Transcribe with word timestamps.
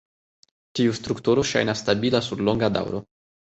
Tiu 0.79 0.95
strukturo 0.99 1.43
ŝajnas 1.51 1.85
stabila 1.85 2.23
sur 2.29 2.43
longa 2.49 2.73
daŭro. 2.79 3.05